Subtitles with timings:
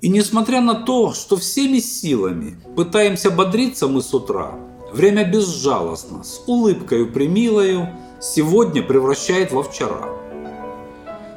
[0.00, 4.52] И несмотря на то, что всеми силами пытаемся бодриться мы с утра,
[4.92, 7.88] время безжалостно, с улыбкой примилою,
[8.20, 10.08] сегодня превращает во вчера.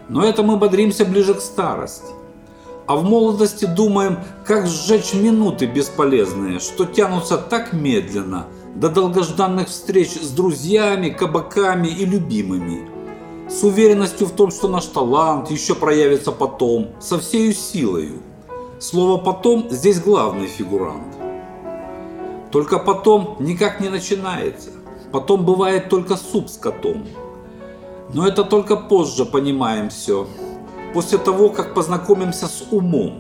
[0.10, 2.14] Но это мы бодримся ближе к старости.
[2.86, 10.14] А в молодости думаем, как сжечь минуты бесполезные, что тянутся так медленно до долгожданных встреч
[10.14, 12.90] с друзьями, кабаками и любимыми.
[13.48, 18.22] С уверенностью в том, что наш талант еще проявится потом, со всею силою.
[18.80, 21.14] Слово «потом» здесь главный фигурант.
[22.50, 24.70] Только потом никак не начинается.
[25.12, 27.06] Потом бывает только суп с котом.
[28.14, 30.28] Но это только позже понимаем все.
[30.94, 33.20] После того, как познакомимся с умом.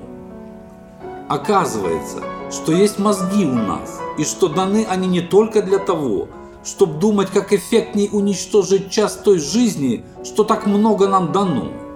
[1.27, 6.29] Оказывается, что есть мозги у нас, и что даны они не только для того,
[6.63, 11.88] чтобы думать, как эффектней уничтожить час той жизни, что так много нам дано.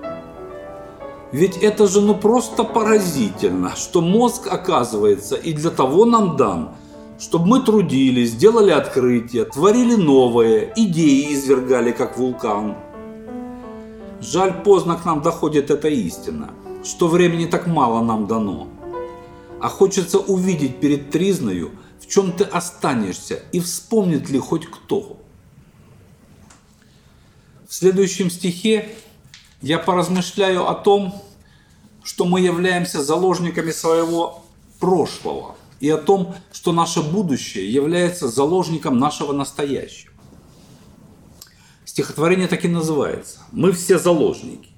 [1.34, 6.76] Ведь это же ну просто поразительно, что мозг оказывается и для того нам дан,
[7.18, 12.76] чтобы мы трудились, делали открытия, творили новое, идеи извергали, как вулкан.
[14.22, 16.52] Жаль, поздно к нам доходит эта истина,
[16.84, 18.68] что времени так мало нам дано.
[19.60, 25.18] А хочется увидеть перед тризною, в чем ты останешься и вспомнит ли хоть кто.
[27.68, 28.90] В следующем стихе
[29.64, 31.24] я поразмышляю о том,
[32.04, 34.44] что мы являемся заложниками своего
[34.80, 40.14] прошлого и о том, что наше будущее является заложником нашего настоящего.
[41.86, 43.40] Стихотворение так и называется.
[43.54, 44.70] Мы все заложники.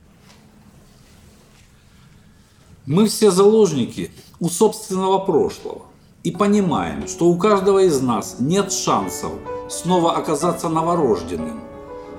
[2.86, 5.82] Мы все заложники у собственного прошлого
[6.22, 9.32] и понимаем, что у каждого из нас нет шансов
[9.68, 11.64] снова оказаться новорожденным,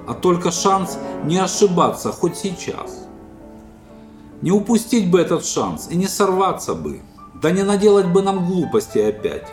[0.06, 3.06] а только шанс не ошибаться хоть сейчас.
[4.42, 7.00] Не упустить бы этот шанс и не сорваться бы,
[7.42, 9.46] да не наделать бы нам глупости опять,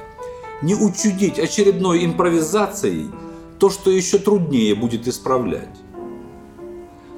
[0.61, 3.09] не учудить очередной импровизацией
[3.59, 5.77] то, что еще труднее будет исправлять.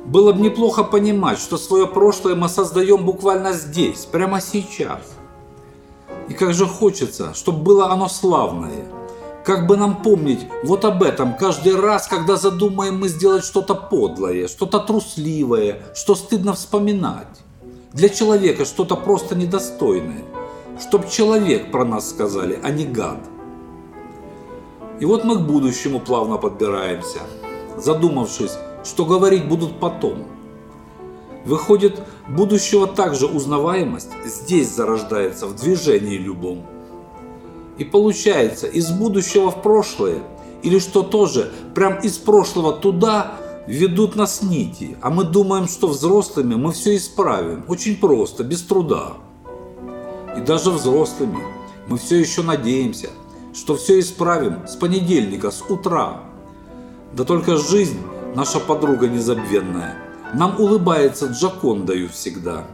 [0.05, 5.01] Было бы неплохо понимать, что свое прошлое мы создаем буквально здесь, прямо сейчас.
[6.29, 8.85] И как же хочется, чтобы было оно славное.
[9.45, 14.47] Как бы нам помнить вот об этом каждый раз, когда задумаем мы сделать что-то подлое,
[14.47, 17.27] что-то трусливое, что стыдно вспоминать.
[17.93, 20.23] Для человека что-то просто недостойное.
[20.81, 23.19] Чтоб человек про нас сказали, а не гад.
[24.99, 27.19] И вот мы к будущему плавно подбираемся,
[27.77, 30.25] задумавшись, что говорить будут потом.
[31.45, 36.65] Выходит, будущего также узнаваемость здесь зарождается в движении любом.
[37.77, 40.23] И получается, из будущего в прошлое,
[40.63, 43.35] или что тоже, прям из прошлого туда
[43.67, 49.13] ведут нас нити, а мы думаем, что взрослыми мы все исправим, очень просто, без труда.
[50.37, 51.43] И даже взрослыми
[51.87, 53.09] мы все еще надеемся–
[53.55, 56.23] что все исправим с понедельника, с утра.
[57.13, 57.99] Да только жизнь,
[58.35, 59.95] наша подруга незабвенная,
[60.33, 62.65] нам улыбается Джакондою всегда.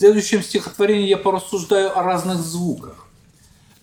[0.00, 3.06] Следующем стихотворении я порассуждаю о разных звуках.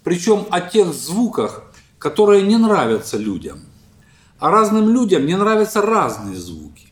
[0.04, 1.62] Причем о тех звуках,
[2.00, 3.60] которые не нравятся людям.
[4.40, 6.88] А разным людям не нравятся разные звуки.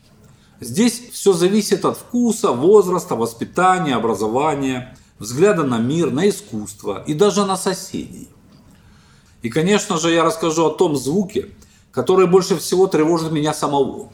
[0.60, 7.44] Здесь все зависит от вкуса, возраста, воспитания, образования, взгляда на мир, на искусство и даже
[7.44, 8.28] на соседей.
[9.42, 11.48] И, конечно же, я расскажу о том звуке,
[11.90, 14.12] который больше всего тревожит меня самого.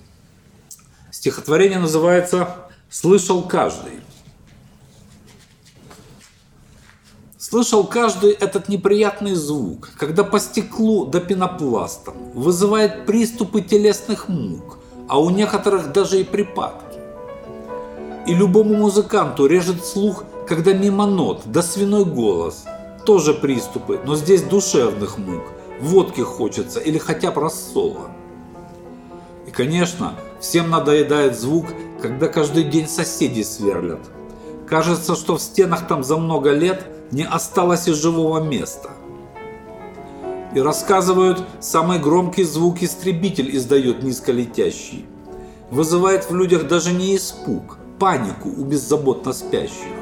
[1.10, 2.56] Стихотворение называется
[2.88, 4.00] «Слышал каждый».
[7.52, 15.20] Слышал каждый этот неприятный звук, когда по стеклу до пенопласта вызывает приступы телесных мук, а
[15.20, 16.98] у некоторых даже и припадки.
[18.26, 22.64] И любому музыканту режет слух, когда мимо нот, да свиной голос.
[23.04, 25.42] Тоже приступы, но здесь душевных мук.
[25.78, 28.12] Водки хочется или хотя бы рассола.
[29.46, 31.66] И, конечно, всем надоедает звук,
[32.00, 34.00] когда каждый день соседи сверлят.
[34.66, 38.90] Кажется, что в стенах там за много лет не осталось и живого места.
[40.54, 45.06] И рассказывают, самый громкий звук истребитель издает низколетящий.
[45.70, 49.92] Вызывает в людях даже не испуг, панику у беззаботно спящих.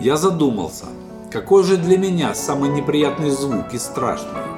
[0.00, 0.86] Я задумался,
[1.30, 4.48] какой же для меня самый неприятный звук и страшный.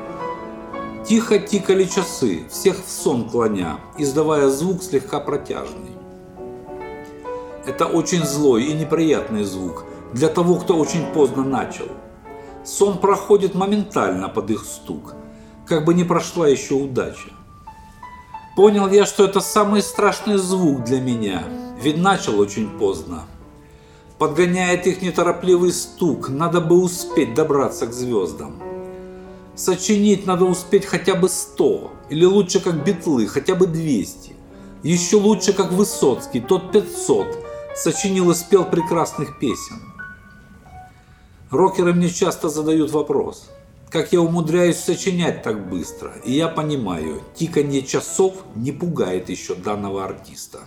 [1.06, 5.90] Тихо тикали часы, всех в сон клоня, издавая звук слегка протяжный.
[7.66, 11.86] Это очень злой и неприятный звук для того, кто очень поздно начал.
[12.64, 15.14] Сон проходит моментально под их стук,
[15.66, 17.30] как бы не прошла еще удача.
[18.56, 21.44] Понял я, что это самый страшный звук для меня,
[21.80, 23.24] ведь начал очень поздно.
[24.18, 28.60] Подгоняет их неторопливый стук, надо бы успеть добраться к звездам.
[29.54, 34.34] Сочинить надо успеть хотя бы 100, или лучше как битлы, хотя бы 200.
[34.82, 37.26] Еще лучше как Высоцкий, тот 500,
[37.76, 39.89] сочинил и спел прекрасных песен.
[41.50, 43.50] Рокеры мне часто задают вопрос,
[43.90, 50.04] как я умудряюсь сочинять так быстро, и я понимаю, тиканье часов не пугает еще данного
[50.04, 50.60] артиста.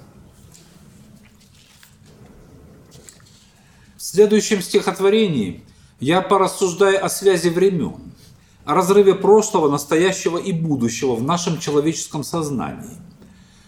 [3.95, 5.63] В следующем стихотворении
[6.01, 8.13] я порассуждаю о связи времен,
[8.65, 12.97] о разрыве прошлого, настоящего и будущего в нашем человеческом сознании.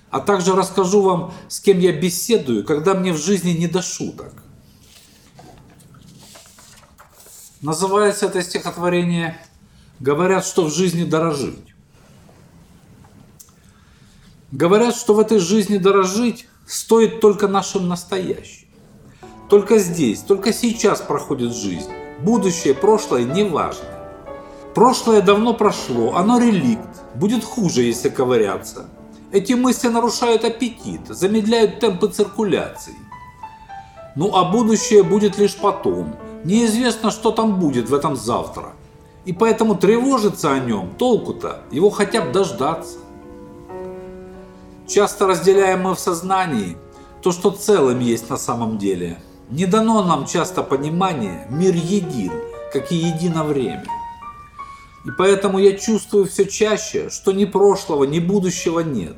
[0.09, 4.44] А также расскажу вам, с кем я беседую, когда мне в жизни не до шуток.
[7.61, 9.37] Называется это стихотворение
[9.99, 11.73] «Говорят, что в жизни дорожить».
[14.51, 18.67] Говорят, что в этой жизни дорожить стоит только нашим настоящим.
[19.49, 21.91] Только здесь, только сейчас проходит жизнь.
[22.19, 23.85] Будущее, прошлое не важно.
[24.73, 27.01] Прошлое давно прошло, оно реликт.
[27.15, 28.87] Будет хуже, если ковыряться.
[29.31, 32.95] Эти мысли нарушают аппетит, замедляют темпы циркуляции.
[34.15, 36.15] Ну а будущее будет лишь потом.
[36.45, 38.71] Неизвестно, что там будет в этом завтра.
[39.25, 42.99] И поэтому тревожиться о нем толку-то, его хотя бы дождаться.
[44.87, 46.77] Часто разделяем мы в сознании
[47.21, 49.19] то, что целым есть на самом деле–
[49.49, 52.31] не дано нам часто понимание, мир един,
[52.73, 53.85] как и едино время.
[55.05, 59.17] И поэтому я чувствую все чаще, что ни прошлого, ни будущего нет.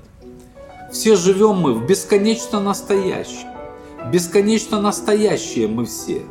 [0.91, 3.47] Все живем мы в бесконечно настоящем.
[4.11, 6.23] Бесконечно настоящие мы все.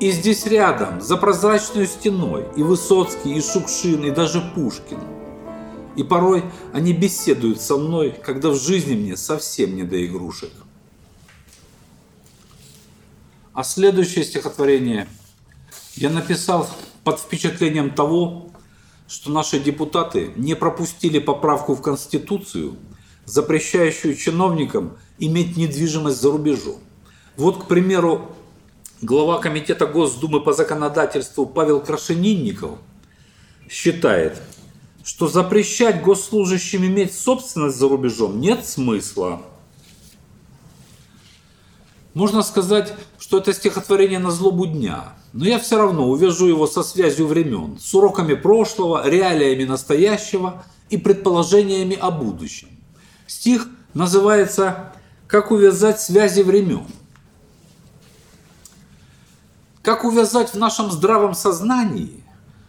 [0.00, 5.00] И здесь рядом, за прозрачной стеной, и Высоцкий, и Шукшин, и даже Пушкин.
[5.96, 10.52] И порой они беседуют со мной, когда в жизни мне совсем не до игрушек.
[13.52, 15.08] А следующее стихотворение
[15.96, 16.70] я написал
[17.02, 18.50] под впечатлением того,
[19.08, 22.76] что наши депутаты не пропустили поправку в Конституцию,
[23.24, 26.76] запрещающую чиновникам иметь недвижимость за рубежом.
[27.36, 28.30] Вот, к примеру,
[29.00, 32.78] глава Комитета Госдумы по законодательству Павел Крашенинников
[33.68, 34.40] считает,
[35.04, 39.42] что запрещать госслужащим иметь собственность за рубежом нет смысла.
[42.14, 46.82] Можно сказать, что это стихотворение на злобу дня, но я все равно увяжу его со
[46.82, 52.68] связью времен, с уроками прошлого, реалиями настоящего и предположениями о будущем.
[53.28, 54.92] Стих называется
[55.28, 56.86] «Как увязать связи времен».
[59.88, 62.22] Как увязать в нашем здравом сознании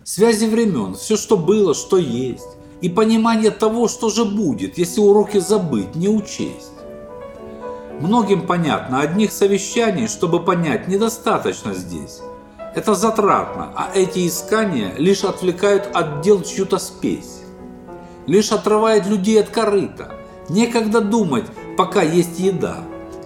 [0.05, 2.47] связи времен, все, что было, что есть,
[2.79, 6.71] и понимание того, что же будет, если уроки забыть, не учесть.
[7.99, 12.21] Многим понятно, одних совещаний, чтобы понять, недостаточно здесь.
[12.73, 17.41] Это затратно, а эти искания лишь отвлекают от дел чью-то спесь.
[18.27, 20.13] Лишь отрывает людей от корыта.
[20.47, 22.77] Некогда думать, пока есть еда.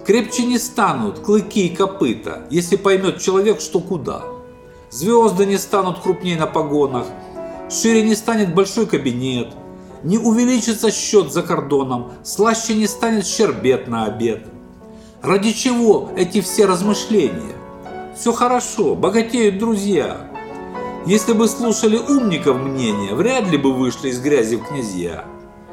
[0.04, 4.22] Крепче не станут клыки и копыта, если поймет человек, что куда.
[4.90, 7.06] Звезды не станут крупнее на погонах,
[7.70, 9.54] шире не станет большой кабинет,
[10.02, 14.46] не увеличится счет за кордоном, слаще не станет щербет на обед.
[15.22, 17.56] Ради чего эти все размышления?
[18.14, 20.30] Все хорошо, богатеют друзья.
[21.06, 25.24] Если бы слушали умников мнения, вряд ли бы вышли из грязи в князья.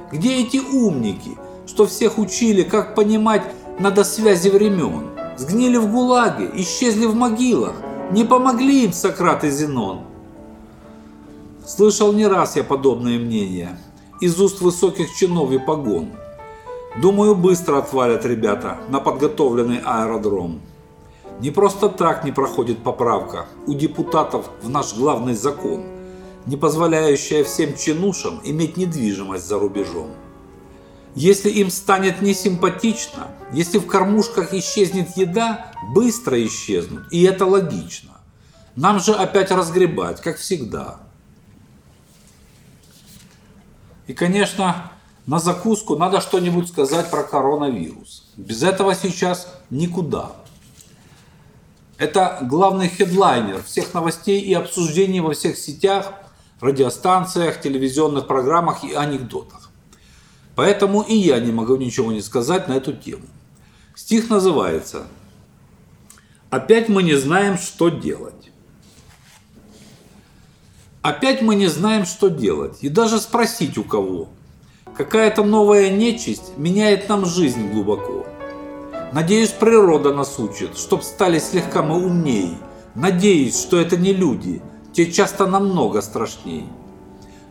[0.10, 3.44] Где эти умники, что всех учили, как понимать
[3.82, 5.10] надо связи времен?
[5.38, 7.74] Сгнили в ГУЛАГе, исчезли в могилах,
[8.12, 10.02] не помогли им Сократ и Зенон.
[11.66, 13.80] Слышал не раз я подобные мнения
[14.20, 16.12] из уст высоких чинов и погон.
[17.02, 20.62] Думаю, быстро отвалят ребята на подготовленный аэродром.
[21.40, 25.82] Не просто так не проходит поправка у депутатов в наш главный закон,
[26.46, 30.10] не позволяющая всем чинушам иметь недвижимость за рубежом.
[31.16, 38.12] Если им станет несимпатично, если в кормушках исчезнет еда, быстро исчезнут, и это логично.
[38.76, 41.02] Нам же опять разгребать, как всегда.
[44.08, 44.92] И, конечно,
[45.26, 48.32] на закуску надо что-нибудь сказать про коронавирус.
[48.38, 50.32] Без этого сейчас никуда.
[51.98, 56.14] Это главный хедлайнер всех новостей и обсуждений во всех сетях,
[56.62, 59.71] радиостанциях, телевизионных программах и анекдотах.
[60.56, 63.26] Поэтому и я не могу ничего не сказать на эту тему.
[63.96, 65.08] Стих называется
[66.50, 68.52] «Опять мы не знаем, что делать».
[71.02, 74.30] Опять мы не знаем, что делать, и даже спросить у кого–
[74.96, 78.26] Какая-то новая нечисть меняет нам жизнь глубоко.
[79.14, 82.58] Надеюсь, природа нас учит, чтоб стали слегка мы умней.
[82.94, 86.66] Надеюсь, что это не люди, те часто намного страшней.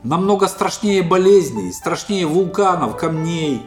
[0.03, 3.61] Намного страшнее болезней, страшнее вулканов, камней,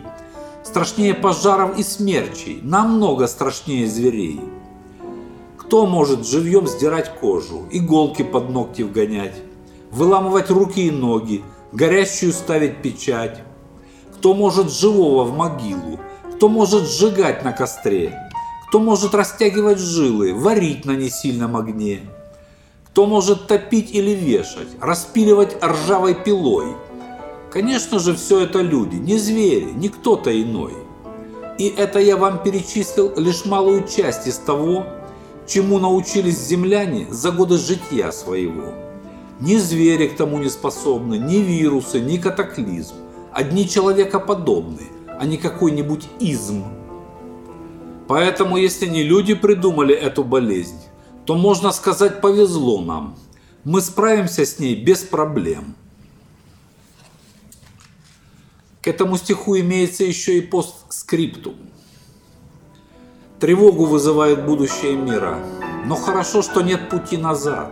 [0.64, 4.42] страшнее пожаров и смерчей, намного страшнее зверей.
[5.60, 9.36] Кто может живьем сдирать кожу, иголки под ногти вгонять,
[9.92, 13.44] выламывать руки и ноги, горящую ставить печать?
[14.16, 16.00] Кто может живого в могилу,
[16.36, 18.18] кто может сжигать на костре,
[18.68, 22.02] кто может растягивать жилы, варить на несильном огне,
[22.94, 26.76] кто может топить или вешать, распиливать ржавой пилой.
[27.50, 30.74] Конечно же, все это люди, не звери, не кто-то иной.
[31.58, 34.86] И это я вам перечислил лишь малую часть из того,
[35.48, 38.76] чему научились земляне за годы жития своего.
[39.40, 42.94] Ни звери к тому не способны, ни вирусы, ни катаклизм.
[43.32, 46.64] Одни человекоподобные, а не какой-нибудь изм.
[48.08, 50.78] Поэтому, если не люди придумали эту болезнь,
[51.26, 53.18] то можно сказать повезло нам.
[53.64, 55.76] Мы справимся с ней без проблем.
[58.82, 61.56] К этому стиху имеется еще и постскриптум.
[63.40, 65.40] Тревогу вызывает будущее мира,
[65.86, 67.72] но хорошо, что нет пути назад.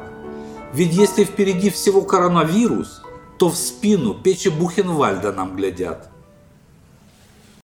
[0.73, 3.01] Ведь если впереди всего коронавирус,
[3.37, 6.10] то в спину печи Бухенвальда нам глядят.